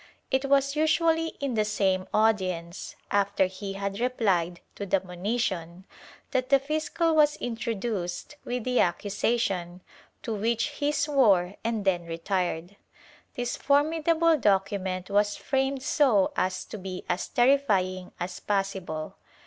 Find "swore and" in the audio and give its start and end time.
10.91-11.85